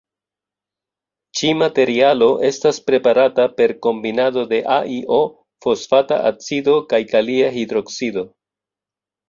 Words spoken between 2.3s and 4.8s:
estas preparata per kombinado de